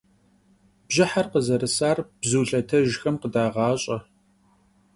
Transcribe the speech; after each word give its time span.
Bjıher 0.87 1.27
khızerısar 1.31 1.97
bzu 2.21 2.41
lhetejjxem 2.49 3.15
khıdağaş'e. 3.21 3.97